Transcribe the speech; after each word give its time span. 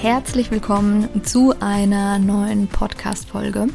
Herzlich 0.00 0.52
willkommen 0.52 1.24
zu 1.24 1.54
einer 1.58 2.20
neuen 2.20 2.68
Podcast-Folge. 2.68 3.66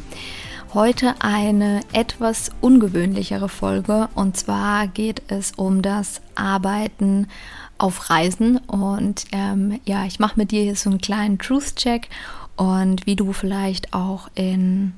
Heute 0.72 1.16
eine 1.18 1.82
etwas 1.92 2.50
ungewöhnlichere 2.62 3.50
Folge 3.50 4.08
und 4.14 4.34
zwar 4.34 4.86
geht 4.86 5.20
es 5.28 5.52
um 5.52 5.82
das 5.82 6.22
Arbeiten 6.34 7.28
auf 7.76 8.08
Reisen 8.08 8.56
und 8.56 9.26
ähm, 9.32 9.78
ja, 9.84 10.06
ich 10.06 10.18
mache 10.18 10.38
mit 10.38 10.50
dir 10.50 10.62
hier 10.62 10.76
so 10.76 10.88
einen 10.88 10.98
kleinen 10.98 11.38
Truth-Check 11.38 12.08
und 12.56 13.04
wie 13.04 13.16
du 13.16 13.34
vielleicht 13.34 13.92
auch 13.92 14.30
in 14.34 14.94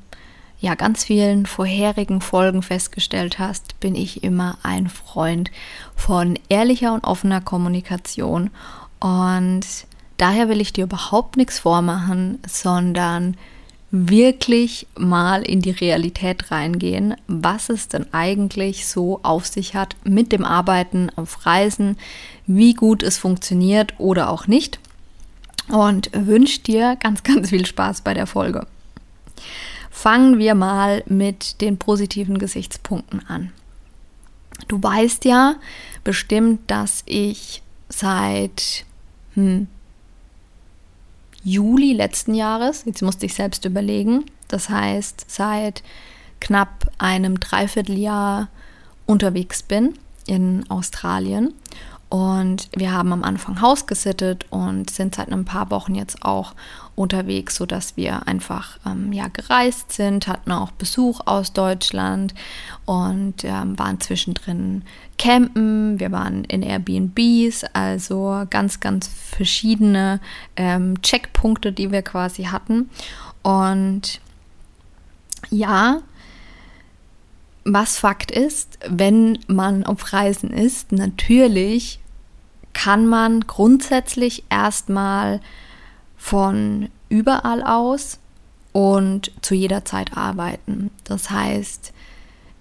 ja, 0.61 0.77
ganz 0.77 1.05
vielen 1.05 1.45
vorherigen 1.47 2.21
Folgen 2.21 2.63
festgestellt 2.63 3.41
hast, 3.41 3.81
bin 3.81 3.97
ich 3.97 4.23
immer 4.23 4.59
ein 4.63 4.89
Freund 4.89 5.51
von 5.97 6.39
ehrlicher 6.49 6.95
und 6.95 7.03
offener 7.03 7.41
Kommunikation. 7.41 8.51
Und 9.01 9.67
daher 10.17 10.49
will 10.49 10.61
ich 10.61 10.73
dir 10.73 10.85
überhaupt 10.85 11.37
nichts 11.37 11.59
vormachen, 11.59 12.39
sondern 12.47 13.37
wirklich 13.91 14.87
mal 14.99 15.43
in 15.43 15.63
die 15.63 15.71
Realität 15.71 16.51
reingehen, 16.51 17.15
was 17.29 17.69
es 17.69 17.89
denn 17.89 18.13
eigentlich 18.13 18.87
so 18.87 19.21
auf 19.23 19.47
sich 19.47 19.75
hat 19.75 19.97
mit 20.05 20.33
dem 20.33 20.45
Arbeiten 20.45 21.11
auf 21.17 21.47
Reisen, 21.47 21.97
wie 22.47 22.75
gut 22.75 23.03
es 23.03 23.17
funktioniert 23.17 23.95
oder 23.99 24.31
auch 24.31 24.47
nicht 24.49 24.81
und 25.69 26.11
wünsche 26.13 26.61
dir 26.61 26.97
ganz, 26.97 27.23
ganz 27.23 27.51
viel 27.51 27.67
Spaß 27.67 28.03
bei 28.03 28.15
der 28.15 28.27
Folge. 28.27 28.67
Fangen 29.91 30.39
wir 30.39 30.55
mal 30.55 31.03
mit 31.07 31.61
den 31.61 31.79
positiven 31.79 32.39
Gesichtspunkten 32.39 33.27
an. 33.29 33.53
Du 34.69 34.83
weißt 34.83 35.25
ja 35.25 35.57
bestimmt, 36.05 36.71
dass 36.71 37.03
ich 37.07 37.63
seit 37.89 38.85
hm, 39.35 39.69
Juli 41.47 41.93
letzten 41.93 42.35
Jahres, 42.35 42.83
jetzt 42.87 43.03
musste 43.03 43.25
ich 43.25 43.35
selbst 43.35 43.65
überlegen, 43.65 44.25
das 44.49 44.69
heißt 44.69 45.27
seit 45.29 45.85
knapp 46.41 46.91
einem 46.99 47.39
Dreivierteljahr 47.39 48.49
unterwegs 49.07 49.63
bin 49.63 49.95
in 50.27 50.69
Australien 50.69 51.55
und 52.09 52.69
wir 52.77 52.93
haben 52.93 53.13
am 53.13 53.25
Anfang 53.25 53.61
Haus 53.61 53.87
gesittet 53.87 54.47
und 54.51 54.91
sind 54.91 55.17
seit 55.17 55.33
ein 55.33 55.45
paar 55.45 55.71
Wochen 55.71 55.97
jetzt 55.97 56.25
auch 56.25 56.55
unterwegs, 56.95 57.57
sodass 57.57 57.97
wir 57.97 58.29
einfach 58.29 58.79
ähm, 58.87 59.13
ja, 59.13 59.27
gereist 59.29 59.93
sind, 59.93 60.29
hatten 60.29 60.53
auch 60.53 60.71
Besuch 60.71 61.21
aus 61.25 61.53
Deutschland 61.53 62.33
und 62.85 63.43
ähm, 63.43 63.77
waren 63.79 64.01
zwischendrin 64.01 64.83
campen. 65.19 65.99
Wir 65.99 66.13
waren 66.13 66.45
in 66.45 66.63
Airbnbs, 66.63 67.65
also 67.73 68.45
ganz, 68.51 68.79
ganz 68.79 69.09
verschiedene 69.09 70.21
ähm, 70.57 71.03
Checkpunkte, 71.03 71.73
die 71.73 71.91
wir 71.91 72.03
quasi 72.03 72.45
hatten. 72.45 72.89
Und 73.43 74.21
ja, 75.51 76.03
was 77.67 77.99
Fakt 77.99 78.31
ist, 78.31 78.79
wenn 78.89 79.41
man 79.49 79.85
auf 79.85 80.13
Reisen 80.13 80.51
ist, 80.51 80.93
natürlich 80.93 81.99
kann 82.73 83.07
man 83.07 83.41
grundsätzlich 83.41 84.45
erstmal 84.51 85.41
von 86.17 86.89
überall 87.09 87.63
aus 87.63 88.21
und 88.73 89.33
zu 89.43 89.55
jeder 89.55 89.85
Zeit 89.85 90.17
arbeiten. 90.17 90.91
Das 91.05 91.31
heißt, 91.31 91.93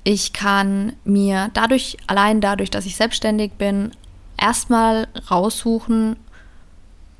ich 0.03 0.33
kann 0.33 0.94
mir 1.03 1.51
dadurch, 1.53 1.97
allein 2.07 2.41
dadurch, 2.41 2.71
dass 2.71 2.85
ich 2.88 2.95
selbstständig 2.95 3.53
bin, 3.53 3.91
erstmal 4.38 5.07
raussuchen, 5.29 6.15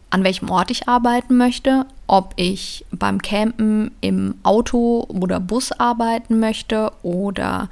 an 0.10 0.24
welchem 0.24 0.50
Ort 0.50 0.72
ich 0.72 0.88
arbeiten 0.88 1.38
möchte, 1.38 1.86
ob 2.08 2.34
ich 2.36 2.86
beim 2.92 3.22
Campen 3.22 3.92
im 4.02 4.36
Auto 4.44 5.06
oder 5.08 5.40
Bus 5.40 5.72
arbeiten 5.72 6.40
möchte 6.40 6.92
oder 7.02 7.70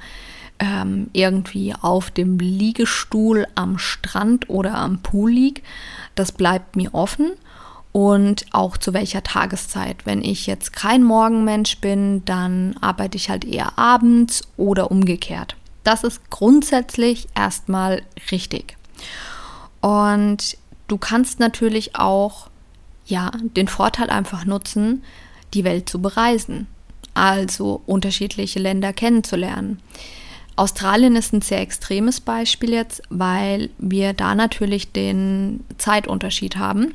ähm, 0.58 1.08
irgendwie 1.12 1.74
auf 1.80 2.10
dem 2.10 2.38
Liegestuhl 2.38 3.46
am 3.54 3.78
Strand 3.78 4.48
oder 4.48 4.74
am 4.74 4.98
Pool 4.98 5.30
liege. 5.30 5.62
Das 6.14 6.32
bleibt 6.32 6.76
mir 6.76 6.94
offen 6.94 7.32
und 7.92 8.46
auch 8.52 8.76
zu 8.76 8.92
welcher 8.92 9.22
Tageszeit. 9.22 10.04
Wenn 10.04 10.22
ich 10.22 10.46
jetzt 10.46 10.72
kein 10.72 11.04
Morgenmensch 11.04 11.78
bin, 11.80 12.24
dann 12.24 12.76
arbeite 12.80 13.16
ich 13.16 13.30
halt 13.30 13.44
eher 13.44 13.78
abends 13.78 14.42
oder 14.56 14.90
umgekehrt. 14.90 15.56
Das 15.84 16.02
ist 16.02 16.30
grundsätzlich 16.30 17.28
erstmal 17.36 18.02
richtig. 18.32 18.76
Und 19.80 20.56
du 20.88 20.96
kannst 20.98 21.40
natürlich 21.40 21.94
auch 21.94 22.48
ja, 23.06 23.30
den 23.42 23.68
Vorteil 23.68 24.10
einfach 24.10 24.44
nutzen, 24.44 25.02
die 25.52 25.64
Welt 25.64 25.88
zu 25.88 26.00
bereisen, 26.00 26.66
also 27.14 27.82
unterschiedliche 27.86 28.58
Länder 28.58 28.92
kennenzulernen. 28.92 29.80
Australien 30.56 31.16
ist 31.16 31.32
ein 31.32 31.42
sehr 31.42 31.60
extremes 31.60 32.20
Beispiel 32.20 32.72
jetzt, 32.72 33.02
weil 33.10 33.70
wir 33.78 34.12
da 34.12 34.34
natürlich 34.34 34.92
den 34.92 35.64
Zeitunterschied 35.78 36.56
haben. 36.56 36.94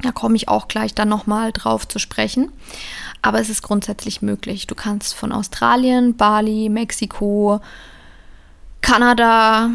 Da 0.00 0.12
komme 0.12 0.36
ich 0.36 0.48
auch 0.48 0.68
gleich 0.68 0.94
dann 0.94 1.08
nochmal 1.08 1.52
drauf 1.52 1.86
zu 1.86 1.98
sprechen. 1.98 2.50
Aber 3.20 3.40
es 3.40 3.50
ist 3.50 3.62
grundsätzlich 3.62 4.22
möglich. 4.22 4.66
Du 4.66 4.74
kannst 4.74 5.14
von 5.14 5.32
Australien, 5.32 6.16
Bali, 6.16 6.68
Mexiko, 6.68 7.60
Kanada, 8.80 9.70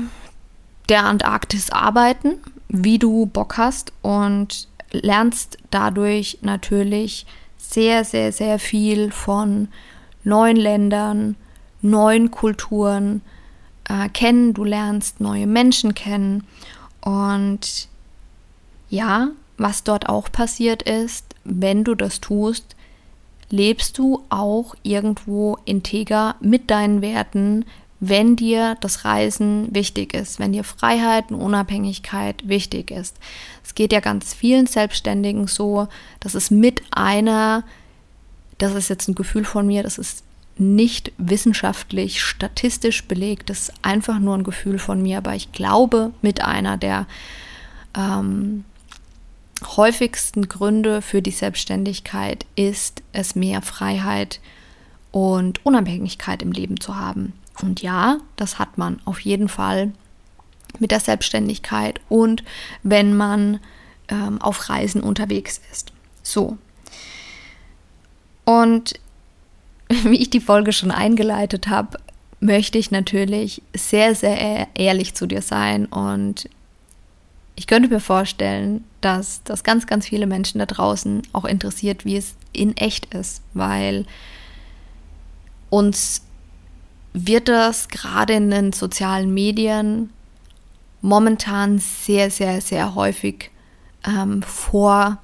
der 0.89 1.03
Antarktis 1.03 1.69
arbeiten, 1.69 2.35
wie 2.69 2.99
du 2.99 3.25
Bock 3.25 3.57
hast 3.57 3.91
und 4.01 4.67
lernst 4.93 5.57
dadurch 5.71 6.37
natürlich 6.41 7.25
sehr, 7.57 8.05
sehr, 8.05 8.31
sehr 8.31 8.59
viel 8.59 9.11
von 9.11 9.67
neuen 10.23 10.57
Ländern, 10.57 11.35
neuen 11.81 12.31
Kulturen 12.31 13.21
äh, 13.89 14.07
kennen. 14.09 14.53
Du 14.53 14.63
lernst 14.63 15.19
neue 15.19 15.47
Menschen 15.47 15.93
kennen. 15.93 16.45
Und 17.01 17.89
ja, 18.89 19.29
was 19.57 19.83
dort 19.83 20.07
auch 20.07 20.31
passiert 20.31 20.83
ist, 20.83 21.25
wenn 21.43 21.83
du 21.83 21.95
das 21.95 22.21
tust, 22.21 22.75
lebst 23.49 23.97
du 23.97 24.23
auch 24.29 24.75
irgendwo 24.83 25.57
integer 25.65 26.35
mit 26.39 26.71
deinen 26.71 27.01
Werten, 27.01 27.65
wenn 28.09 28.35
dir 28.35 28.75
das 28.81 29.05
Reisen 29.05 29.73
wichtig 29.73 30.13
ist, 30.13 30.37
wenn 30.37 30.51
dir 30.51 30.65
Freiheit 30.65 31.31
und 31.31 31.39
Unabhängigkeit 31.39 32.47
wichtig 32.47 32.91
ist. 32.91 33.17
Es 33.63 33.75
geht 33.75 33.93
ja 33.93 34.01
ganz 34.01 34.33
vielen 34.33 34.67
Selbstständigen 34.67 35.47
so, 35.47 35.87
dass 36.19 36.33
es 36.33 36.51
mit 36.51 36.81
einer, 36.91 37.63
das 38.57 38.73
ist 38.73 38.89
jetzt 38.89 39.07
ein 39.07 39.15
Gefühl 39.15 39.45
von 39.45 39.67
mir, 39.67 39.83
das 39.83 39.97
ist 39.97 40.23
nicht 40.57 41.13
wissenschaftlich, 41.17 42.21
statistisch 42.21 43.05
belegt, 43.05 43.49
das 43.49 43.69
ist 43.69 43.73
einfach 43.81 44.19
nur 44.19 44.37
ein 44.37 44.43
Gefühl 44.43 44.79
von 44.79 45.01
mir, 45.01 45.19
aber 45.19 45.33
ich 45.35 45.53
glaube, 45.53 46.11
mit 46.21 46.43
einer 46.43 46.75
der 46.75 47.07
ähm, 47.95 48.65
häufigsten 49.77 50.49
Gründe 50.49 51.01
für 51.01 51.21
die 51.21 51.31
Selbstständigkeit 51.31 52.45
ist 52.55 53.01
es 53.13 53.33
mehr 53.33 53.61
Freiheit 53.61 54.41
und 55.11 55.65
Unabhängigkeit 55.65 56.41
im 56.41 56.51
Leben 56.51 56.79
zu 56.81 56.97
haben. 56.97 57.33
Und 57.61 57.81
ja, 57.81 58.17
das 58.35 58.59
hat 58.59 58.77
man 58.77 58.99
auf 59.05 59.19
jeden 59.19 59.47
Fall 59.47 59.91
mit 60.79 60.91
der 60.91 60.99
Selbstständigkeit 60.99 62.01
und 62.09 62.43
wenn 62.81 63.15
man 63.15 63.59
ähm, 64.07 64.41
auf 64.41 64.69
Reisen 64.69 65.01
unterwegs 65.01 65.61
ist. 65.71 65.93
So. 66.23 66.57
Und 68.45 68.93
wie 69.89 70.17
ich 70.17 70.29
die 70.29 70.41
Folge 70.41 70.73
schon 70.73 70.91
eingeleitet 70.91 71.67
habe, 71.67 71.99
möchte 72.39 72.77
ich 72.77 72.91
natürlich 72.91 73.61
sehr, 73.75 74.15
sehr 74.15 74.67
ehrlich 74.75 75.13
zu 75.13 75.27
dir 75.27 75.41
sein 75.41 75.85
und 75.85 76.49
ich 77.55 77.67
könnte 77.67 77.87
mir 77.87 77.99
vorstellen, 77.99 78.83
dass 79.01 79.43
das 79.43 79.63
ganz, 79.63 79.85
ganz 79.85 80.07
viele 80.07 80.25
Menschen 80.25 80.59
da 80.59 80.65
draußen 80.65 81.21
auch 81.33 81.45
interessiert, 81.45 82.03
wie 82.03 82.17
es 82.17 82.35
in 82.51 82.75
echt 82.77 83.13
ist, 83.13 83.43
weil 83.53 84.05
uns 85.69 86.23
wird 87.13 87.47
das 87.47 87.87
gerade 87.87 88.33
in 88.33 88.49
den 88.49 88.73
sozialen 88.73 89.33
Medien 89.33 90.09
momentan 91.01 91.79
sehr, 91.79 92.31
sehr, 92.31 92.61
sehr 92.61 92.95
häufig 92.95 93.51
ähm, 94.05 94.41
vor. 94.41 95.19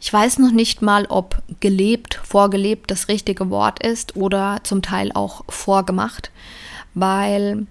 Ich 0.00 0.12
weiß 0.12 0.38
noch 0.38 0.52
nicht 0.52 0.82
mal, 0.82 1.06
ob 1.06 1.42
gelebt, 1.60 2.20
vorgelebt 2.22 2.90
das 2.90 3.08
richtige 3.08 3.50
Wort 3.50 3.84
ist 3.84 4.16
oder 4.16 4.60
zum 4.62 4.82
Teil 4.82 5.10
auch 5.12 5.44
vorgemacht, 5.48 6.30
weil 6.94 7.66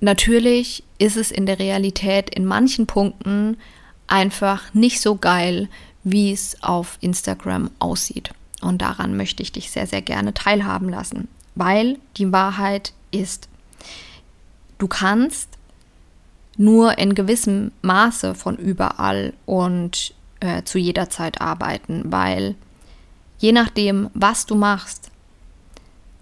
natürlich 0.00 0.84
ist 0.98 1.16
es 1.16 1.30
in 1.30 1.46
der 1.46 1.58
Realität 1.58 2.30
in 2.30 2.44
manchen 2.44 2.86
Punkten 2.86 3.56
einfach 4.06 4.72
nicht 4.74 5.00
so 5.00 5.16
geil, 5.16 5.68
wie 6.04 6.32
es 6.32 6.62
auf 6.62 6.98
Instagram 7.00 7.70
aussieht. 7.78 8.30
Und 8.62 8.82
daran 8.82 9.16
möchte 9.16 9.42
ich 9.42 9.52
dich 9.52 9.70
sehr, 9.70 9.86
sehr 9.86 10.02
gerne 10.02 10.32
teilhaben 10.32 10.88
lassen, 10.88 11.28
weil 11.56 11.98
die 12.16 12.32
Wahrheit 12.32 12.92
ist, 13.10 13.48
du 14.78 14.86
kannst 14.86 15.48
nur 16.56 16.98
in 16.98 17.14
gewissem 17.14 17.72
Maße 17.82 18.34
von 18.34 18.56
überall 18.56 19.32
und 19.44 20.14
äh, 20.40 20.62
zu 20.62 20.78
jeder 20.78 21.10
Zeit 21.10 21.40
arbeiten, 21.40 22.04
weil 22.06 22.54
je 23.38 23.52
nachdem, 23.52 24.10
was 24.14 24.46
du 24.46 24.54
machst, 24.54 25.10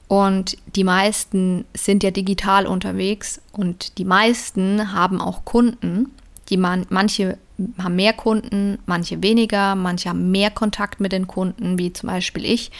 und 0.07 0.59
die 0.77 0.85
meisten 0.85 1.65
sind 1.75 2.03
ja 2.03 2.11
digital 2.11 2.67
unterwegs 2.67 3.41
und 3.53 3.99
die 3.99 4.05
meisten 4.05 4.93
haben 4.93 5.21
auch 5.21 5.45
Kunden, 5.45 6.13
die 6.51 6.57
man, 6.57 6.87
manche 6.91 7.39
haben 7.79 7.97
mehr 7.97 8.13
Kunden, 8.13 8.79
manche 8.87 9.23
weniger, 9.23 9.75
manche 9.75 10.11
haben 10.11 10.31
mehr 10.31 10.51
Kontakt 10.51 11.01
mit 11.01 11.13
den 11.13 11.27
Kunden, 11.27 11.79
wie 11.79 11.93
zum 11.93 12.09
Beispiel 12.09 12.45
ich. 12.45 12.71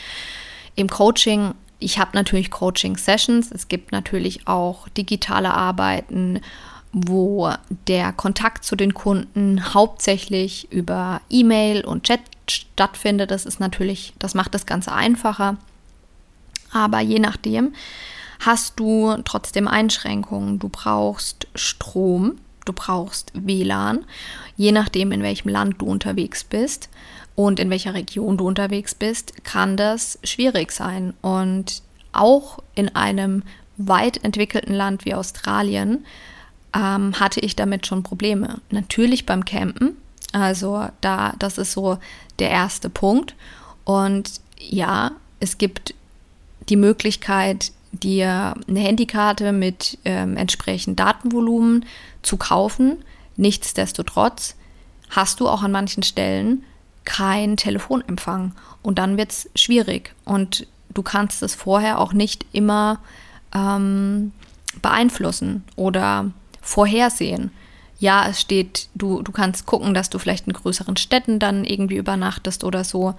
Im 0.75 0.89
Coaching, 0.89 1.55
ich 1.85 1.99
habe 1.99 2.11
natürlich 2.15 2.51
Coaching-Sessions, 2.51 3.53
es 3.53 3.69
gibt 3.69 3.93
natürlich 3.93 4.49
auch 4.49 4.89
digitale 4.89 5.53
Arbeiten 5.53 6.41
wo 6.95 7.53
der 7.89 8.13
Kontakt 8.13 8.65
zu 8.65 8.77
den 8.77 8.95
Kunden 8.95 9.75
hauptsächlich 9.75 10.71
über 10.71 11.21
E-Mail 11.29 11.85
und 11.85 12.05
Chat 12.05 12.21
stattfindet. 12.49 13.33
Das 13.33 13.47
ist 13.47 13.59
natürlich, 13.59 14.15
das 14.21 14.35
macht 14.35 14.55
das 14.55 14.65
Ganze 14.65 14.93
einfacher. 14.93 15.57
Aber 16.73 17.01
je 17.01 17.19
nachdem 17.19 17.75
hast 18.39 18.79
du 18.79 19.17
trotzdem 19.25 19.67
Einschränkungen. 19.67 20.61
Du 20.61 20.69
brauchst 20.69 21.49
Strom, 21.57 22.39
du 22.65 22.73
brauchst 22.73 23.33
WLAN, 23.35 24.05
je 24.57 24.71
nachdem, 24.71 25.11
in 25.11 25.23
welchem 25.23 25.49
Land 25.49 25.81
du 25.81 25.87
unterwegs 25.87 26.45
bist 26.45 26.89
und 27.37 27.59
in 27.59 27.71
welcher 27.71 27.95
Region 27.95 28.37
du 28.37 28.47
unterwegs 28.47 28.95
bist, 28.95 29.45
kann 29.45 29.77
das 29.77 30.19
schwierig 30.23 30.73
sein. 30.73 31.15
Und 31.21 31.83
auch 32.13 32.59
in 32.75 32.95
einem 32.95 33.43
weit 33.77 34.23
entwickelten 34.23 34.75
Land 34.75 35.05
wie 35.05 35.15
Australien 35.15 36.05
ähm, 36.75 37.19
hatte 37.19 37.41
ich 37.41 37.57
damit 37.57 37.87
schon 37.87 38.03
Probleme. 38.03 38.61
Natürlich 38.71 39.27
beim 39.27 39.45
Campen. 39.45 39.97
Also 40.33 40.87
da, 41.01 41.35
das 41.39 41.59
ist 41.59 41.73
so 41.73 41.99
der 42.39 42.51
erste 42.51 42.89
Punkt. 42.89 43.35
Und 43.85 44.41
ja, 44.59 45.13
es 45.41 45.59
gibt 45.59 45.95
die 46.69 46.77
Möglichkeit, 46.77 47.73
dir 47.93 48.55
eine 48.67 48.81
Handykarte 48.81 49.53
mit 49.53 49.99
ähm, 50.05 50.37
entsprechend 50.37 50.99
Datenvolumen 50.99 51.85
zu 52.23 52.37
kaufen. 52.37 53.05
Nichtsdestotrotz 53.37 54.57
hast 55.11 55.41
du 55.41 55.49
auch 55.49 55.63
an 55.63 55.73
manchen 55.73 56.03
Stellen 56.03 56.65
keinen 57.05 57.57
Telefonempfang 57.57 58.53
und 58.83 58.99
dann 58.99 59.17
wird 59.17 59.33
es 59.33 59.51
schwierig 59.55 60.15
und 60.25 60.67
du 60.93 61.03
kannst 61.03 61.43
es 61.43 61.55
vorher 61.55 61.99
auch 61.99 62.13
nicht 62.13 62.47
immer 62.53 63.01
ähm, 63.55 64.33
beeinflussen 64.81 65.65
oder 65.77 66.31
vorhersehen. 66.63 67.51
Ja, 68.01 68.27
es 68.29 68.41
steht, 68.41 68.89
du, 68.95 69.23
du 69.23 69.33
kannst 69.33 69.67
gucken, 69.67 69.95
dass 69.95 70.11
du 70.11 70.19
vielleicht 70.19 70.47
in 70.47 70.53
größeren 70.53 70.97
Städten 70.97 71.39
dann 71.39 71.65
irgendwie 71.65 71.97
übernachtest 71.97 72.65
oder 72.65 72.85
so, 72.85 73.15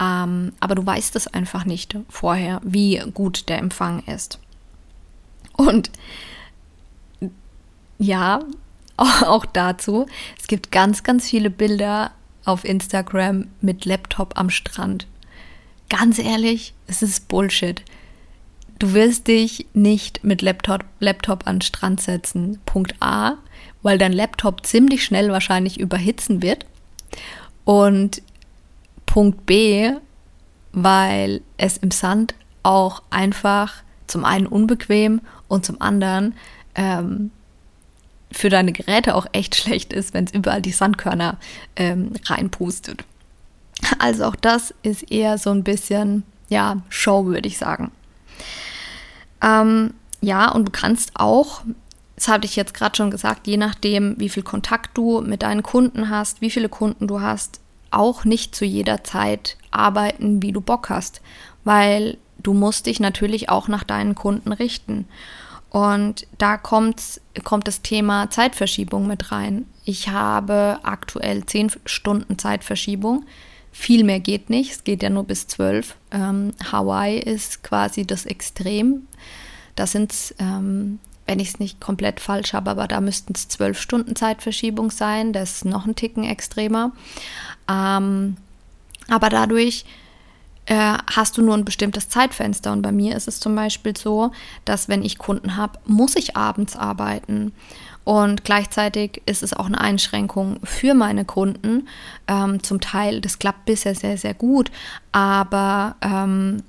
ähm, 0.00 0.52
aber 0.60 0.74
du 0.74 0.84
weißt 0.84 1.14
es 1.16 1.26
einfach 1.28 1.64
nicht 1.64 1.96
vorher, 2.08 2.60
wie 2.64 3.02
gut 3.12 3.48
der 3.48 3.58
Empfang 3.58 4.02
ist. 4.06 4.38
Und 5.52 5.90
ja, 7.98 8.40
auch 8.96 9.46
dazu, 9.46 10.06
es 10.38 10.46
gibt 10.46 10.72
ganz, 10.72 11.02
ganz 11.02 11.28
viele 11.28 11.50
Bilder 11.50 12.12
auf 12.44 12.64
Instagram 12.64 13.48
mit 13.60 13.84
Laptop 13.84 14.38
am 14.38 14.50
Strand. 14.50 15.06
Ganz 15.88 16.18
ehrlich, 16.18 16.74
es 16.86 17.02
ist 17.02 17.28
Bullshit. 17.28 17.82
Du 18.78 18.92
wirst 18.92 19.28
dich 19.28 19.66
nicht 19.72 20.24
mit 20.24 20.42
Laptop, 20.42 20.84
Laptop 20.98 21.46
an 21.46 21.56
den 21.56 21.62
Strand 21.62 22.00
setzen. 22.00 22.58
Punkt 22.66 22.94
A, 23.00 23.34
weil 23.82 23.98
dein 23.98 24.12
Laptop 24.12 24.66
ziemlich 24.66 25.04
schnell 25.04 25.30
wahrscheinlich 25.30 25.78
überhitzen 25.78 26.42
wird. 26.42 26.66
Und 27.64 28.22
Punkt 29.06 29.46
B, 29.46 29.92
weil 30.72 31.40
es 31.56 31.76
im 31.76 31.90
Sand 31.90 32.34
auch 32.62 33.02
einfach 33.10 33.82
zum 34.06 34.24
einen 34.24 34.46
unbequem 34.46 35.20
und 35.48 35.64
zum 35.64 35.80
anderen 35.80 36.34
ähm, 36.74 37.30
für 38.34 38.48
deine 38.48 38.72
Geräte 38.72 39.14
auch 39.14 39.26
echt 39.32 39.54
schlecht 39.60 39.92
ist, 39.92 40.14
wenn 40.14 40.24
es 40.24 40.34
überall 40.34 40.62
die 40.62 40.72
Sandkörner 40.72 41.38
ähm, 41.76 42.12
reinpustet. 42.24 43.04
Also 43.98 44.24
auch 44.24 44.36
das 44.36 44.74
ist 44.82 45.10
eher 45.10 45.38
so 45.38 45.50
ein 45.50 45.64
bisschen, 45.64 46.22
ja, 46.48 46.78
Show, 46.88 47.26
würde 47.26 47.48
ich 47.48 47.58
sagen. 47.58 47.90
Ähm, 49.42 49.94
ja, 50.20 50.50
und 50.50 50.66
du 50.66 50.72
kannst 50.72 51.12
auch, 51.14 51.62
das 52.16 52.28
habe 52.28 52.46
ich 52.46 52.56
jetzt 52.56 52.74
gerade 52.74 52.96
schon 52.96 53.10
gesagt, 53.10 53.46
je 53.46 53.56
nachdem, 53.56 54.18
wie 54.18 54.28
viel 54.28 54.42
Kontakt 54.42 54.96
du 54.96 55.20
mit 55.20 55.42
deinen 55.42 55.62
Kunden 55.62 56.08
hast, 56.08 56.40
wie 56.40 56.50
viele 56.50 56.68
Kunden 56.68 57.06
du 57.06 57.20
hast, 57.20 57.60
auch 57.90 58.24
nicht 58.24 58.54
zu 58.54 58.64
jeder 58.64 59.04
Zeit 59.04 59.56
arbeiten, 59.70 60.42
wie 60.42 60.52
du 60.52 60.60
Bock 60.60 60.88
hast, 60.88 61.20
weil 61.64 62.16
du 62.42 62.54
musst 62.54 62.86
dich 62.86 63.00
natürlich 63.00 63.48
auch 63.48 63.68
nach 63.68 63.84
deinen 63.84 64.14
Kunden 64.14 64.52
richten. 64.52 65.06
Und 65.74 66.28
da 66.38 66.56
kommt, 66.56 67.20
kommt 67.42 67.66
das 67.66 67.82
Thema 67.82 68.30
Zeitverschiebung 68.30 69.08
mit 69.08 69.32
rein. 69.32 69.66
Ich 69.84 70.08
habe 70.08 70.78
aktuell 70.84 71.44
zehn 71.46 71.68
Stunden 71.84 72.38
Zeitverschiebung. 72.38 73.26
Viel 73.72 74.04
mehr 74.04 74.20
geht 74.20 74.50
nicht, 74.50 74.70
es 74.70 74.84
geht 74.84 75.02
ja 75.02 75.10
nur 75.10 75.24
bis 75.24 75.48
zwölf. 75.48 75.96
Ähm, 76.12 76.52
Hawaii 76.70 77.18
ist 77.18 77.64
quasi 77.64 78.06
das 78.06 78.24
Extrem. 78.24 79.08
Da 79.74 79.88
sind 79.88 80.12
es, 80.12 80.32
ähm, 80.38 81.00
wenn 81.26 81.40
ich 81.40 81.48
es 81.48 81.58
nicht 81.58 81.80
komplett 81.80 82.20
falsch 82.20 82.52
habe, 82.52 82.70
aber 82.70 82.86
da 82.86 83.00
müssten 83.00 83.32
es 83.34 83.48
zwölf 83.48 83.80
Stunden 83.80 84.14
Zeitverschiebung 84.14 84.92
sein. 84.92 85.32
Das 85.32 85.56
ist 85.56 85.64
noch 85.64 85.86
ein 85.86 85.96
Ticken 85.96 86.22
extremer. 86.22 86.92
Ähm, 87.68 88.36
aber 89.08 89.28
dadurch 89.28 89.84
äh, 90.66 90.96
hast 91.14 91.36
du 91.36 91.42
nur 91.42 91.54
ein 91.54 91.64
bestimmtes 91.64 92.08
Zeitfenster. 92.08 92.72
Und 92.72 92.82
bei 92.82 92.92
mir 92.92 93.16
ist 93.16 93.28
es 93.28 93.40
zum 93.40 93.54
Beispiel 93.54 93.96
so, 93.96 94.32
dass 94.64 94.88
wenn 94.88 95.02
ich 95.02 95.18
Kunden 95.18 95.56
habe, 95.56 95.78
muss 95.86 96.16
ich 96.16 96.36
abends 96.36 96.76
arbeiten. 96.76 97.52
Und 98.04 98.44
gleichzeitig 98.44 99.22
ist 99.26 99.42
es 99.42 99.54
auch 99.54 99.66
eine 99.66 99.80
Einschränkung 99.80 100.60
für 100.62 100.94
meine 100.94 101.24
Kunden. 101.24 101.88
Ähm, 102.28 102.62
zum 102.62 102.80
Teil, 102.80 103.20
das 103.20 103.38
klappt 103.38 103.64
bisher 103.64 103.94
sehr, 103.94 104.18
sehr 104.18 104.34
gut. 104.34 104.70
Aber 105.12 105.96
ähm, 106.02 106.62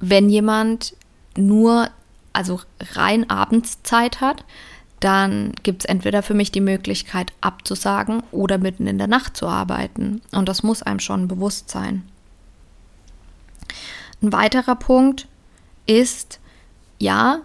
wenn 0.00 0.28
jemand 0.28 0.94
nur, 1.36 1.88
also 2.32 2.60
rein 2.94 3.28
abends 3.28 3.82
Zeit 3.82 4.20
hat, 4.20 4.44
dann 5.00 5.52
gibt 5.62 5.82
es 5.82 5.84
entweder 5.84 6.22
für 6.22 6.34
mich 6.34 6.52
die 6.52 6.60
Möglichkeit 6.60 7.32
abzusagen 7.40 8.22
oder 8.30 8.58
mitten 8.58 8.86
in 8.86 8.98
der 8.98 9.08
Nacht 9.08 9.36
zu 9.36 9.46
arbeiten. 9.46 10.22
Und 10.32 10.48
das 10.48 10.62
muss 10.62 10.82
einem 10.82 11.00
schon 11.00 11.28
bewusst 11.28 11.70
sein. 11.70 12.02
Ein 14.22 14.32
weiterer 14.32 14.76
Punkt 14.76 15.26
ist, 15.86 16.40
ja, 16.98 17.40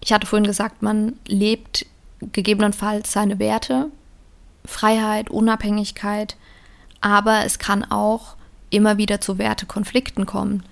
ich 0.00 0.12
hatte 0.12 0.26
vorhin 0.26 0.46
gesagt, 0.46 0.82
man 0.82 1.18
lebt 1.26 1.86
gegebenenfalls 2.20 3.12
seine 3.12 3.38
Werte, 3.38 3.90
Freiheit, 4.64 5.30
Unabhängigkeit, 5.30 6.36
aber 7.00 7.44
es 7.44 7.58
kann 7.58 7.84
auch 7.84 8.36
immer 8.70 8.96
wieder 8.96 9.20
zu 9.20 9.38
Wertekonflikten 9.38 10.26
kommen. 10.26 10.62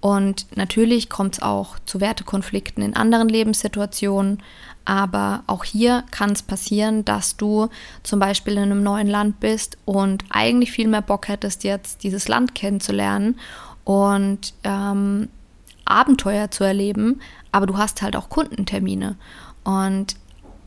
Und 0.00 0.46
natürlich 0.56 1.08
kommt 1.08 1.34
es 1.34 1.42
auch 1.42 1.78
zu 1.84 2.00
Wertekonflikten 2.00 2.82
in 2.82 2.94
anderen 2.94 3.28
Lebenssituationen, 3.28 4.42
aber 4.84 5.42
auch 5.46 5.64
hier 5.64 6.04
kann 6.10 6.30
es 6.30 6.42
passieren, 6.42 7.04
dass 7.04 7.36
du 7.36 7.68
zum 8.02 8.20
Beispiel 8.20 8.54
in 8.54 8.62
einem 8.62 8.82
neuen 8.82 9.08
Land 9.08 9.40
bist 9.40 9.78
und 9.84 10.24
eigentlich 10.30 10.70
viel 10.70 10.86
mehr 10.86 11.02
Bock 11.02 11.28
hättest, 11.28 11.64
jetzt 11.64 12.04
dieses 12.04 12.28
Land 12.28 12.54
kennenzulernen 12.54 13.40
und 13.86 14.52
ähm, 14.64 15.28
Abenteuer 15.84 16.50
zu 16.50 16.64
erleben, 16.64 17.20
aber 17.52 17.66
du 17.66 17.78
hast 17.78 18.02
halt 18.02 18.16
auch 18.16 18.28
Kundentermine. 18.28 19.16
Und 19.62 20.16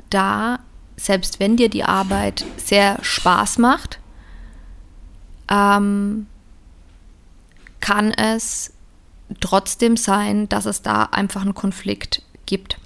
da, 0.09 0.59
selbst 0.95 1.41
wenn 1.41 1.57
dir 1.57 1.67
die 1.69 1.83
Arbeit 1.83 2.45
sehr 2.55 2.97
Spaß 3.01 3.57
macht, 3.57 3.99
ähm, 5.51 6.27
kann 7.81 8.11
es 8.11 8.71
trotzdem 9.41 9.97
sein, 9.97 10.47
dass 10.47 10.65
es 10.65 10.81
da 10.81 11.03
einfach 11.03 11.41
einen 11.41 11.53
Konflikt 11.53 12.23
gibt. 12.45 12.79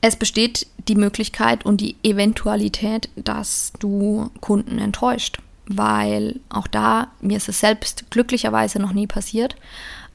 Es 0.00 0.16
besteht 0.16 0.66
die 0.88 0.96
Möglichkeit 0.96 1.64
und 1.64 1.80
die 1.80 1.96
Eventualität, 2.02 3.08
dass 3.14 3.72
du 3.78 4.30
Kunden 4.40 4.78
enttäuscht, 4.78 5.38
weil 5.68 6.40
auch 6.48 6.66
da, 6.66 7.08
mir 7.20 7.36
ist 7.36 7.48
es 7.48 7.60
selbst 7.60 8.10
glücklicherweise 8.10 8.78
noch 8.78 8.92
nie 8.92 9.06
passiert, 9.06 9.56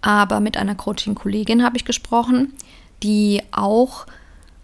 aber 0.01 0.39
mit 0.39 0.58
einer 0.58 0.75
Coaching-Kollegin 0.75 1.63
habe 1.63 1.77
ich 1.77 1.86
gesprochen, 1.86 2.53
die 3.03 3.41
auch 3.51 4.08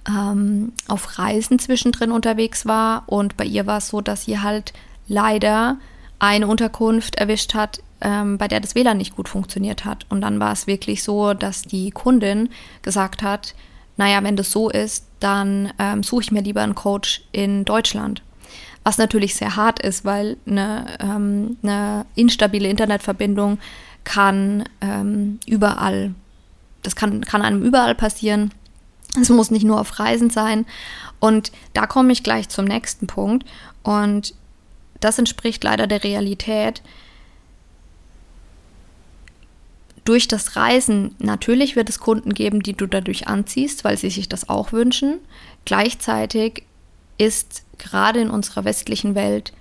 ähm, 0.08 0.72
auf 0.88 1.20
Reisen 1.20 1.60
zwischendrin 1.60 2.12
unterwegs 2.12 2.65
war 2.65 3.03
und 3.08 3.38
bei 3.38 3.46
ihr 3.46 3.65
war 3.67 3.79
es 3.79 3.89
so, 3.89 4.01
dass 4.01 4.25
sie 4.25 4.39
halt 4.39 4.74
leider 5.08 5.77
eine 6.20 6.48
Unterkunft 6.48 7.15
erwischt 7.15 7.53
hat, 7.53 7.82
ähm, 8.01 8.38
bei 8.38 8.48
der 8.48 8.60
das 8.60 8.75
WLAN 8.75 8.98
nicht 8.98 9.15
gut 9.15 9.29
funktioniert 9.29 9.86
hat. 9.86 10.06
Und 10.10 10.22
dann 10.22 10.39
war 10.39 10.51
es 10.51 10.67
wirklich 10.67 11.03
so, 11.03 11.34
dass 11.34 11.63
die 11.63 11.91
Kundin 11.91 12.50
gesagt 12.82 13.22
hat, 13.22 13.56
naja, 13.98 14.24
wenn 14.24 14.36
das 14.36 14.51
so 14.51 14.70
ist, 14.70 15.06
dann 15.20 15.74
ähm, 15.79 16.03
suche 16.03 16.22
ich 16.22 16.32
mir 16.32 16.41
lieber 16.41 16.62
einen 16.62 16.75
Coach 16.75 17.24
in 17.32 17.65
Deutschland. 17.65 18.22
Was 18.88 18.98
natürlich 18.98 19.36
sehr 19.36 19.58
hart 19.58 19.82
ist, 19.82 20.06
weil 20.06 20.38
eine, 20.48 20.98
ähm, 21.01 21.58
eine 21.62 22.06
instabile 22.15 22.70
Internetverbindung 22.70 23.60
kann 24.06 24.63
ähm, 24.79 25.41
überall, 25.46 26.15
das 26.84 26.96
kann, 26.96 27.25
kann 27.25 27.41
einem 27.41 27.63
überall 27.63 27.96
passieren. 27.96 28.53
Es 29.20 29.27
muss 29.27 29.51
nicht 29.51 29.65
nur 29.65 29.82
auf 29.82 30.00
Reisen 30.00 30.29
sein. 30.29 30.65
Und 31.20 31.51
da 31.74 31.86
komme 31.86 32.13
ich 32.13 32.24
gleich 32.24 32.48
zum 32.48 32.63
nächsten 32.63 33.08
Punkt. 33.08 33.46
Und 33.84 34.34
das 35.01 35.20
entspricht 35.20 35.65
leider 35.65 35.86
der 35.88 36.06
Realität. 36.06 36.82
Durch 40.06 40.29
das 40.29 40.56
Reisen, 40.56 41.13
natürlich 41.20 41.75
wird 41.75 41.89
es 41.89 42.00
Kunden 42.00 42.34
geben, 42.34 42.63
die 42.63 42.72
du 42.72 42.88
dadurch 42.88 43.27
anziehst, 43.27 43.84
weil 43.84 43.98
sie 43.98 44.12
sich 44.12 44.29
das 44.29 44.48
auch 44.48 44.72
wünschen. 44.72 45.20
Gleichzeitig 45.65 46.63
ist 47.17 47.63
gerade 47.77 48.21
in 48.21 48.29
unserer 48.29 48.65
westlichen 48.65 49.15
Welt 49.15 49.53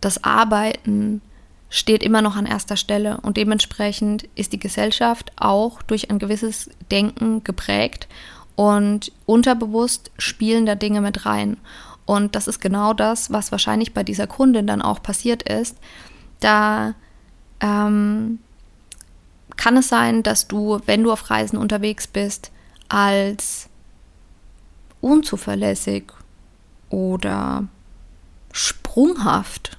das 0.00 0.22
Arbeiten 0.22 1.20
steht 1.68 2.02
immer 2.02 2.22
noch 2.22 2.36
an 2.36 2.46
erster 2.46 2.76
Stelle 2.76 3.18
und 3.22 3.36
dementsprechend 3.36 4.28
ist 4.34 4.52
die 4.52 4.60
Gesellschaft 4.60 5.32
auch 5.36 5.82
durch 5.82 6.10
ein 6.10 6.18
gewisses 6.18 6.70
Denken 6.90 7.42
geprägt 7.44 8.06
und 8.54 9.12
unterbewusst 9.26 10.10
spielen 10.16 10.64
da 10.64 10.74
Dinge 10.74 11.00
mit 11.00 11.26
rein. 11.26 11.56
Und 12.04 12.36
das 12.36 12.46
ist 12.46 12.60
genau 12.60 12.92
das, 12.92 13.32
was 13.32 13.50
wahrscheinlich 13.50 13.92
bei 13.92 14.04
dieser 14.04 14.28
Kundin 14.28 14.66
dann 14.68 14.80
auch 14.80 15.02
passiert 15.02 15.42
ist. 15.42 15.76
Da 16.38 16.94
ähm, 17.60 18.38
kann 19.56 19.76
es 19.76 19.88
sein, 19.88 20.22
dass 20.22 20.46
du, 20.46 20.78
wenn 20.86 21.02
du 21.02 21.10
auf 21.10 21.30
Reisen 21.30 21.58
unterwegs 21.58 22.06
bist, 22.06 22.52
als 22.88 23.68
unzuverlässig 25.00 26.04
oder 26.90 27.66
sprunghaft 28.52 29.78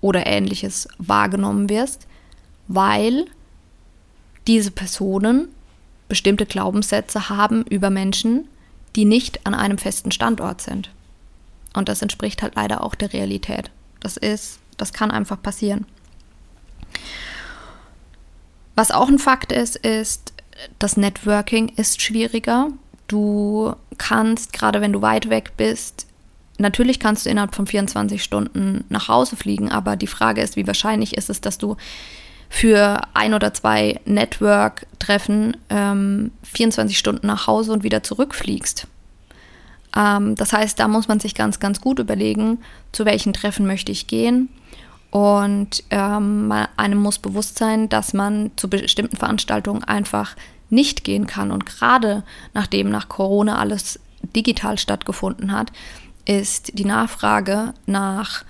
oder 0.00 0.26
ähnliches 0.26 0.88
wahrgenommen 0.98 1.68
wirst, 1.68 2.06
weil 2.68 3.26
diese 4.46 4.70
Personen 4.70 5.48
bestimmte 6.08 6.44
Glaubenssätze 6.46 7.28
haben 7.28 7.64
über 7.64 7.88
Menschen, 7.88 8.48
die 8.96 9.04
nicht 9.04 9.46
an 9.46 9.54
einem 9.54 9.78
festen 9.78 10.12
Standort 10.12 10.60
sind. 10.60 10.90
Und 11.72 11.88
das 11.88 12.02
entspricht 12.02 12.42
halt 12.42 12.56
leider 12.56 12.84
auch 12.84 12.94
der 12.94 13.12
Realität. 13.12 13.70
Das 14.00 14.16
ist, 14.16 14.58
das 14.76 14.92
kann 14.92 15.10
einfach 15.10 15.40
passieren. 15.40 15.86
Was 18.74 18.90
auch 18.90 19.08
ein 19.08 19.18
Fakt 19.18 19.52
ist, 19.52 19.76
ist, 19.76 20.32
das 20.78 20.96
Networking 20.96 21.68
ist 21.76 22.02
schwieriger. 22.02 22.68
Du 23.12 23.74
kannst, 23.98 24.54
gerade 24.54 24.80
wenn 24.80 24.94
du 24.94 25.02
weit 25.02 25.28
weg 25.28 25.52
bist, 25.58 26.06
natürlich 26.56 26.98
kannst 26.98 27.26
du 27.26 27.30
innerhalb 27.30 27.54
von 27.54 27.66
24 27.66 28.24
Stunden 28.24 28.84
nach 28.88 29.08
Hause 29.08 29.36
fliegen, 29.36 29.70
aber 29.70 29.96
die 29.96 30.06
Frage 30.06 30.40
ist, 30.40 30.56
wie 30.56 30.66
wahrscheinlich 30.66 31.14
ist 31.18 31.28
es, 31.28 31.42
dass 31.42 31.58
du 31.58 31.76
für 32.48 33.02
ein 33.12 33.34
oder 33.34 33.52
zwei 33.52 34.00
Network-Treffen 34.06 35.58
ähm, 35.68 36.30
24 36.54 36.98
Stunden 36.98 37.26
nach 37.26 37.46
Hause 37.46 37.74
und 37.74 37.82
wieder 37.82 38.02
zurückfliegst. 38.02 38.86
Ähm, 39.94 40.34
das 40.34 40.54
heißt, 40.54 40.80
da 40.80 40.88
muss 40.88 41.06
man 41.06 41.20
sich 41.20 41.34
ganz, 41.34 41.60
ganz 41.60 41.82
gut 41.82 41.98
überlegen, 41.98 42.60
zu 42.92 43.04
welchen 43.04 43.34
Treffen 43.34 43.66
möchte 43.66 43.92
ich 43.92 44.06
gehen. 44.06 44.48
Und 45.10 45.84
ähm, 45.90 46.50
einem 46.78 46.98
muss 46.98 47.18
bewusst 47.18 47.58
sein, 47.58 47.90
dass 47.90 48.14
man 48.14 48.52
zu 48.56 48.70
bestimmten 48.70 49.18
Veranstaltungen 49.18 49.84
einfach 49.84 50.34
nicht 50.72 51.04
gehen 51.04 51.26
kann. 51.26 51.52
Und 51.52 51.66
gerade 51.66 52.24
nachdem 52.54 52.90
nach 52.90 53.08
Corona 53.08 53.58
alles 53.58 54.00
digital 54.34 54.78
stattgefunden 54.78 55.52
hat, 55.52 55.70
ist 56.24 56.78
die 56.78 56.84
Nachfrage 56.84 57.74
nach 57.86 58.44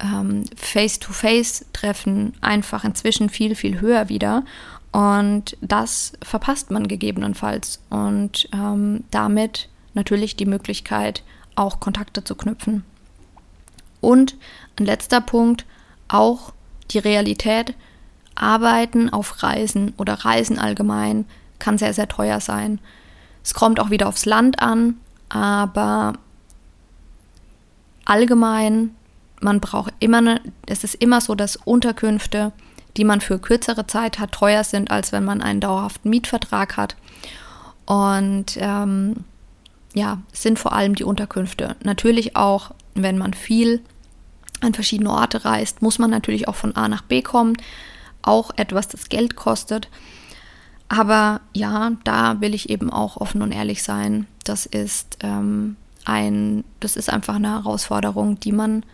ähm, 0.00 0.44
Face-to-Face-Treffen 0.56 2.34
einfach 2.40 2.84
inzwischen 2.84 3.28
viel, 3.28 3.54
viel 3.54 3.80
höher 3.80 4.08
wieder. 4.08 4.44
Und 4.92 5.56
das 5.60 6.12
verpasst 6.22 6.70
man 6.70 6.88
gegebenenfalls. 6.88 7.80
Und 7.90 8.48
ähm, 8.52 9.04
damit 9.10 9.68
natürlich 9.94 10.36
die 10.36 10.46
Möglichkeit, 10.46 11.22
auch 11.54 11.80
Kontakte 11.80 12.22
zu 12.22 12.34
knüpfen. 12.34 12.84
Und 14.00 14.36
ein 14.78 14.86
letzter 14.86 15.20
Punkt, 15.20 15.64
auch 16.08 16.52
die 16.90 16.98
Realität. 16.98 17.74
Arbeiten 18.34 19.08
auf 19.08 19.42
Reisen 19.42 19.94
oder 19.96 20.12
Reisen 20.12 20.58
allgemein 20.58 21.24
kann 21.58 21.78
sehr, 21.78 21.94
sehr 21.94 22.08
teuer 22.08 22.40
sein. 22.40 22.80
Es 23.42 23.54
kommt 23.54 23.80
auch 23.80 23.90
wieder 23.90 24.08
aufs 24.08 24.26
Land 24.26 24.60
an, 24.60 24.96
aber 25.28 26.14
allgemein 28.04 28.94
man 29.40 29.60
braucht 29.60 29.92
immer 30.00 30.18
eine, 30.18 30.40
es 30.66 30.84
ist 30.84 30.94
immer 30.96 31.20
so, 31.20 31.34
dass 31.34 31.56
Unterkünfte, 31.56 32.52
die 32.96 33.04
man 33.04 33.20
für 33.20 33.38
kürzere 33.38 33.86
Zeit 33.86 34.18
hat, 34.18 34.32
teuer 34.32 34.64
sind, 34.64 34.90
als 34.90 35.12
wenn 35.12 35.24
man 35.24 35.42
einen 35.42 35.60
dauerhaften 35.60 36.10
Mietvertrag 36.10 36.76
hat. 36.76 36.96
Und 37.84 38.56
ähm, 38.56 39.24
ja, 39.94 40.18
sind 40.32 40.58
vor 40.58 40.72
allem 40.72 40.94
die 40.94 41.04
Unterkünfte. 41.04 41.76
Natürlich 41.82 42.36
auch, 42.36 42.72
wenn 42.94 43.18
man 43.18 43.34
viel 43.34 43.82
an 44.60 44.74
verschiedene 44.74 45.10
Orte 45.10 45.44
reist, 45.44 45.82
muss 45.82 45.98
man 45.98 46.10
natürlich 46.10 46.48
auch 46.48 46.54
von 46.54 46.74
A 46.74 46.88
nach 46.88 47.02
B 47.02 47.22
kommen. 47.22 47.56
Auch 48.22 48.50
etwas, 48.56 48.88
das 48.88 49.08
Geld 49.08 49.36
kostet. 49.36 49.88
Aber 50.88 51.40
ja, 51.52 51.92
da 52.04 52.40
will 52.40 52.54
ich 52.54 52.70
eben 52.70 52.90
auch 52.90 53.16
offen 53.16 53.42
und 53.42 53.52
ehrlich 53.52 53.82
sein. 53.82 54.26
Das 54.44 54.66
ist 54.66 55.18
ähm, 55.20 55.76
ein, 56.04 56.64
das 56.80 56.96
ist 56.96 57.10
einfach 57.10 57.34
eine 57.34 57.50
Herausforderung, 57.50 58.38
die 58.38 58.52
man 58.52 58.84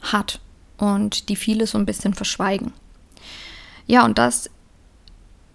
hat 0.00 0.40
und 0.78 1.28
die 1.28 1.36
viele 1.36 1.66
so 1.66 1.78
ein 1.78 1.86
bisschen 1.86 2.14
verschweigen. 2.14 2.72
Ja, 3.86 4.04
und 4.04 4.18
das, 4.18 4.48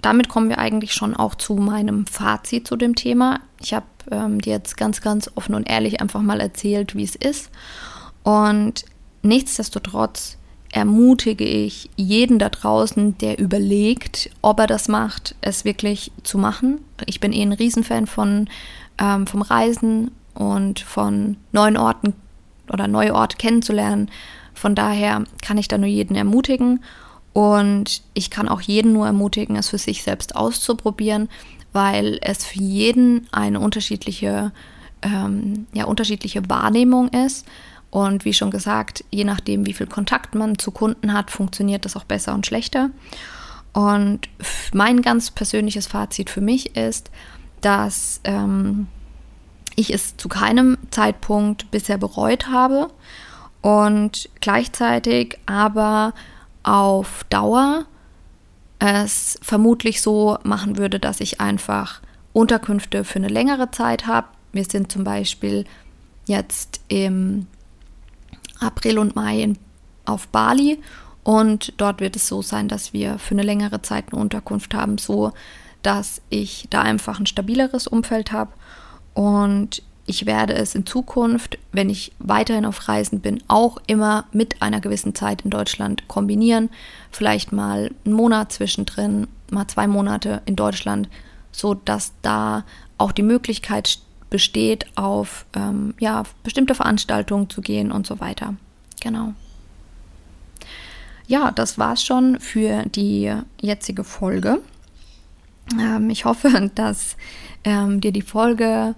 damit 0.01 0.27
kommen 0.27 0.49
wir 0.49 0.59
eigentlich 0.59 0.93
schon 0.93 1.15
auch 1.15 1.35
zu 1.35 1.55
meinem 1.55 2.05
Fazit 2.05 2.67
zu 2.67 2.75
dem 2.75 2.95
Thema. 2.95 3.39
Ich 3.61 3.73
habe 3.73 3.85
ähm, 4.11 4.41
dir 4.41 4.53
jetzt 4.53 4.75
ganz, 4.75 5.01
ganz 5.01 5.31
offen 5.35 5.55
und 5.55 5.69
ehrlich 5.69 6.01
einfach 6.01 6.21
mal 6.21 6.41
erzählt, 6.41 6.95
wie 6.95 7.03
es 7.03 7.15
ist. 7.15 7.49
Und 8.23 8.83
nichtsdestotrotz 9.21 10.37
ermutige 10.71 11.45
ich 11.45 11.89
jeden 11.95 12.39
da 12.39 12.49
draußen, 12.49 13.17
der 13.17 13.39
überlegt, 13.39 14.29
ob 14.41 14.59
er 14.59 14.67
das 14.67 14.87
macht, 14.87 15.35
es 15.41 15.65
wirklich 15.65 16.11
zu 16.23 16.37
machen. 16.37 16.79
Ich 17.05 17.19
bin 17.19 17.33
eh 17.33 17.41
ein 17.41 17.53
Riesenfan 17.53 18.07
von 18.07 18.47
ähm, 18.99 19.25
vom 19.27 19.41
Reisen 19.41 20.11
und 20.33 20.79
von 20.79 21.37
neuen 21.51 21.77
Orten 21.77 22.13
oder 22.71 22.87
neue 22.87 23.15
Orte 23.15 23.37
kennenzulernen 23.37 24.09
von 24.59 24.75
daher 24.75 25.23
kann 25.41 25.57
ich 25.57 25.69
da 25.69 25.77
nur 25.77 25.87
jeden 25.87 26.17
ermutigen 26.17 26.83
und 27.31 28.01
ich 28.13 28.29
kann 28.29 28.49
auch 28.49 28.59
jeden 28.59 28.91
nur 28.91 29.05
ermutigen, 29.05 29.55
es 29.55 29.69
für 29.69 29.77
sich 29.77 30.03
selbst 30.03 30.35
auszuprobieren, 30.35 31.29
weil 31.71 32.19
es 32.21 32.43
für 32.43 32.59
jeden 32.59 33.25
eine 33.31 33.61
unterschiedliche, 33.61 34.51
ähm, 35.01 35.65
ja, 35.71 35.85
unterschiedliche 35.85 36.49
Wahrnehmung 36.49 37.07
ist. 37.07 37.47
Und 37.91 38.25
wie 38.25 38.33
schon 38.33 38.51
gesagt, 38.51 39.03
je 39.09 39.23
nachdem, 39.23 39.65
wie 39.65 39.73
viel 39.73 39.87
Kontakt 39.87 40.35
man 40.35 40.59
zu 40.59 40.71
Kunden 40.71 41.13
hat, 41.13 41.31
funktioniert 41.31 41.85
das 41.85 41.95
auch 41.95 42.03
besser 42.03 42.33
und 42.33 42.45
schlechter. 42.45 42.91
Und 43.73 44.29
mein 44.73 45.01
ganz 45.01 45.31
persönliches 45.31 45.87
Fazit 45.87 46.29
für 46.29 46.41
mich 46.41 46.75
ist, 46.75 47.09
dass 47.61 48.21
ähm, 48.23 48.87
ich 49.75 49.93
es 49.93 50.17
zu 50.17 50.29
keinem 50.29 50.77
Zeitpunkt 50.91 51.71
bisher 51.71 51.97
bereut 51.97 52.47
habe 52.49 52.89
und 53.61 54.29
gleichzeitig 54.41 55.37
aber 55.45 56.13
auf 56.63 57.25
Dauer 57.29 57.85
es 58.79 59.37
vermutlich 59.41 60.01
so 60.01 60.37
machen 60.43 60.77
würde, 60.77 60.99
dass 60.99 61.19
ich 61.19 61.41
einfach 61.41 62.01
Unterkünfte 62.33 63.03
für 63.03 63.19
eine 63.19 63.27
längere 63.27 63.71
Zeit 63.71 64.07
habe. 64.07 64.27
Wir 64.53 64.63
sind 64.63 64.91
zum 64.91 65.03
Beispiel 65.03 65.65
jetzt 66.27 66.79
im 66.87 67.47
April 68.59 68.99
und 68.99 69.15
Mai 69.15 69.41
in, 69.41 69.57
auf 70.05 70.27
Bali 70.27 70.79
Und 71.23 71.73
dort 71.77 71.99
wird 71.99 72.15
es 72.15 72.27
so 72.27 72.41
sein, 72.41 72.67
dass 72.67 72.93
wir 72.93 73.19
für 73.19 73.35
eine 73.35 73.43
längere 73.43 73.81
Zeit 73.81 74.05
eine 74.11 74.21
Unterkunft 74.21 74.73
haben, 74.73 74.97
so 74.97 75.31
dass 75.81 76.21
ich 76.29 76.67
da 76.69 76.81
einfach 76.81 77.19
ein 77.19 77.25
stabileres 77.25 77.87
Umfeld 77.87 78.31
habe. 78.31 78.51
Und 79.13 79.81
ich 80.05 80.25
werde 80.25 80.55
es 80.55 80.73
in 80.73 80.87
Zukunft, 80.87 81.59
wenn 81.71 81.89
ich 81.89 82.13
weiterhin 82.17 82.65
auf 82.65 82.87
Reisen 82.87 83.19
bin, 83.19 83.43
auch 83.47 83.77
immer 83.85 84.25
mit 84.31 84.61
einer 84.61 84.81
gewissen 84.81 85.13
Zeit 85.13 85.43
in 85.43 85.51
Deutschland 85.51 86.07
kombinieren. 86.07 86.69
Vielleicht 87.11 87.51
mal 87.51 87.91
einen 88.05 88.15
Monat 88.15 88.51
zwischendrin, 88.51 89.27
mal 89.51 89.67
zwei 89.67 89.85
Monate 89.85 90.41
in 90.45 90.55
Deutschland, 90.55 91.09
so 91.51 91.75
dass 91.75 92.11
da 92.23 92.65
auch 92.97 93.11
die 93.11 93.21
Möglichkeit 93.21 93.99
besteht, 94.29 94.85
auf 94.95 95.45
ähm, 95.55 95.93
ja, 95.99 96.23
bestimmte 96.43 96.75
Veranstaltungen 96.75 97.49
zu 97.49 97.61
gehen 97.61 97.91
und 97.91 98.05
so 98.05 98.19
weiter. 98.19 98.55
Genau. 99.01 99.33
Ja, 101.27 101.51
das 101.51 101.77
war's 101.77 102.03
schon 102.03 102.39
für 102.39 102.83
die 102.83 103.31
jetzige 103.61 104.03
Folge. 104.03 104.59
Ähm, 105.79 106.09
ich 106.09 106.25
hoffe, 106.25 106.71
dass 106.75 107.15
ähm, 107.63 108.01
dir 108.01 108.11
die 108.11 108.21
Folge 108.21 108.95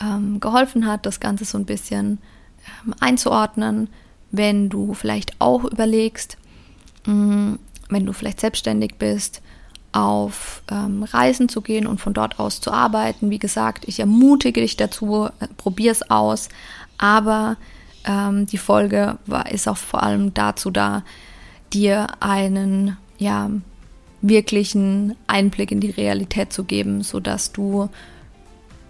ähm, 0.00 0.40
geholfen 0.40 0.86
hat, 0.86 1.06
das 1.06 1.20
Ganze 1.20 1.44
so 1.44 1.58
ein 1.58 1.64
bisschen 1.64 2.18
ähm, 2.86 2.94
einzuordnen, 3.00 3.88
wenn 4.30 4.68
du 4.68 4.94
vielleicht 4.94 5.40
auch 5.40 5.64
überlegst, 5.64 6.38
mh, 7.06 7.14
mm, 7.14 7.58
wenn 7.90 8.06
du 8.06 8.12
vielleicht 8.12 8.40
selbstständig 8.40 8.94
bist, 8.98 9.41
auf 9.92 10.62
ähm, 10.70 11.02
Reisen 11.02 11.48
zu 11.48 11.60
gehen 11.60 11.86
und 11.86 12.00
von 12.00 12.14
dort 12.14 12.38
aus 12.38 12.60
zu 12.60 12.72
arbeiten. 12.72 13.30
Wie 13.30 13.38
gesagt, 13.38 13.86
ich 13.86 14.00
ermutige 14.00 14.60
dich 14.60 14.76
dazu, 14.76 15.28
äh, 15.40 15.48
probier 15.56 15.92
es 15.92 16.10
aus, 16.10 16.48
aber 16.98 17.56
ähm, 18.04 18.46
die 18.46 18.58
Folge 18.58 19.18
war, 19.26 19.50
ist 19.50 19.68
auch 19.68 19.76
vor 19.76 20.02
allem 20.02 20.34
dazu 20.34 20.70
da, 20.70 21.04
dir 21.72 22.06
einen 22.20 22.96
ja, 23.18 23.50
wirklichen 24.20 25.16
Einblick 25.26 25.70
in 25.70 25.80
die 25.80 25.90
Realität 25.90 26.52
zu 26.52 26.64
geben, 26.64 27.02
sodass 27.02 27.52
du 27.52 27.88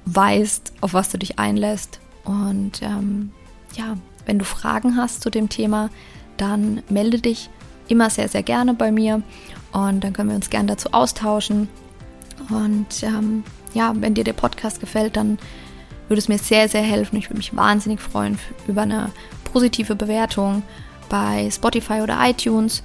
weißt, 0.06 0.72
auf 0.80 0.94
was 0.94 1.10
du 1.10 1.18
dich 1.18 1.38
einlässt. 1.38 2.00
Und 2.24 2.82
ähm, 2.82 3.30
ja, 3.76 3.96
wenn 4.26 4.38
du 4.38 4.44
Fragen 4.44 4.96
hast 4.96 5.22
zu 5.22 5.30
dem 5.30 5.48
Thema, 5.48 5.90
dann 6.36 6.82
melde 6.88 7.20
dich 7.20 7.50
immer 7.88 8.10
sehr, 8.10 8.28
sehr 8.28 8.42
gerne 8.42 8.74
bei 8.74 8.92
mir 8.92 9.22
und 9.72 10.04
dann 10.04 10.12
können 10.12 10.28
wir 10.28 10.36
uns 10.36 10.50
gerne 10.50 10.68
dazu 10.68 10.88
austauschen. 10.92 11.68
Und 12.50 13.02
ähm, 13.02 13.44
ja, 13.74 13.92
wenn 13.96 14.14
dir 14.14 14.24
der 14.24 14.32
Podcast 14.32 14.80
gefällt, 14.80 15.16
dann 15.16 15.38
würde 16.08 16.18
es 16.18 16.28
mir 16.28 16.38
sehr, 16.38 16.68
sehr 16.68 16.82
helfen. 16.82 17.16
Ich 17.16 17.28
würde 17.28 17.38
mich 17.38 17.56
wahnsinnig 17.56 18.00
freuen 18.00 18.38
über 18.66 18.82
eine 18.82 19.10
positive 19.44 19.94
Bewertung 19.94 20.62
bei 21.08 21.48
Spotify 21.50 22.00
oder 22.02 22.18
iTunes. 22.22 22.82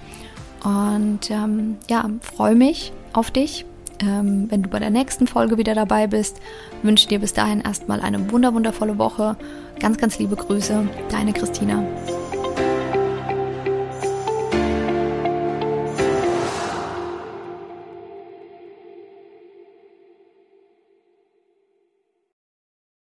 Und 0.63 1.29
ähm, 1.29 1.77
ja, 1.89 2.10
freue 2.22 2.56
mich 2.56 2.91
auf 3.13 3.32
dich. 3.32 3.65
Ähm, 4.00 4.46
wenn 4.50 4.63
du 4.63 4.70
bei 4.70 4.79
der 4.79 4.91
nächsten 4.91 5.27
Folge 5.27 5.58
wieder 5.58 5.74
dabei 5.74 6.08
bist, 6.08 6.39
wünsche 6.84 7.08
dir 7.08 7.20
bis 7.20 7.34
dahin 7.34 7.62
erstmal 7.62 8.01
eine 8.01 8.32
wunder 8.32 8.53
wundervolle 8.53 8.98
Woche. 8.98 9.36
Ganz, 9.79 9.98
ganz 9.98 10.20
liebe 10.20 10.36
Grüße, 10.36 10.88
deine 11.10 11.34
Christina. 11.34 11.84